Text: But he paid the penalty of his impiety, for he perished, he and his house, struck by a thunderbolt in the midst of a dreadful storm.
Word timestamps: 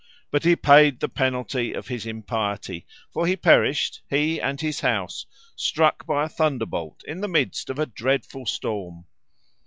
But 0.31 0.43
he 0.45 0.55
paid 0.55 0.99
the 0.99 1.07
penalty 1.07 1.73
of 1.73 1.87
his 1.89 2.07
impiety, 2.07 2.87
for 3.13 3.27
he 3.27 3.35
perished, 3.35 4.01
he 4.09 4.41
and 4.41 4.59
his 4.59 4.79
house, 4.79 5.27
struck 5.55 6.07
by 6.07 6.25
a 6.25 6.27
thunderbolt 6.27 7.03
in 7.07 7.21
the 7.21 7.27
midst 7.29 7.69
of 7.69 7.77
a 7.77 7.85
dreadful 7.85 8.47
storm. 8.47 9.05